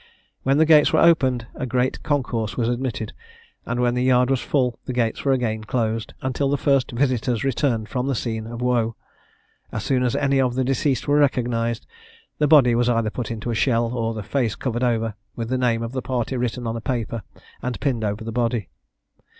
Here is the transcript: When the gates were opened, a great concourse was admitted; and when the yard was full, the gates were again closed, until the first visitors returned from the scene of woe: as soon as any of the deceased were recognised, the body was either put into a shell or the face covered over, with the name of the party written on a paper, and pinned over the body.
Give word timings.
When 0.41 0.57
the 0.57 0.65
gates 0.65 0.91
were 0.91 0.99
opened, 0.99 1.45
a 1.53 1.67
great 1.67 2.01
concourse 2.01 2.57
was 2.57 2.67
admitted; 2.67 3.13
and 3.67 3.79
when 3.79 3.93
the 3.93 4.01
yard 4.01 4.31
was 4.31 4.39
full, 4.41 4.79
the 4.85 4.93
gates 4.93 5.23
were 5.23 5.31
again 5.31 5.63
closed, 5.63 6.15
until 6.23 6.49
the 6.49 6.57
first 6.57 6.89
visitors 6.89 7.43
returned 7.43 7.87
from 7.87 8.07
the 8.07 8.15
scene 8.15 8.47
of 8.47 8.63
woe: 8.63 8.95
as 9.71 9.83
soon 9.83 10.01
as 10.01 10.15
any 10.15 10.41
of 10.41 10.55
the 10.55 10.63
deceased 10.63 11.07
were 11.07 11.19
recognised, 11.19 11.85
the 12.39 12.47
body 12.47 12.73
was 12.73 12.89
either 12.89 13.11
put 13.11 13.29
into 13.29 13.51
a 13.51 13.53
shell 13.53 13.93
or 13.95 14.15
the 14.15 14.23
face 14.23 14.55
covered 14.55 14.81
over, 14.81 15.13
with 15.35 15.49
the 15.49 15.57
name 15.59 15.83
of 15.83 15.91
the 15.91 16.01
party 16.01 16.35
written 16.35 16.65
on 16.65 16.75
a 16.75 16.81
paper, 16.81 17.21
and 17.61 17.79
pinned 17.79 18.03
over 18.03 18.23
the 18.23 18.31
body. 18.31 18.69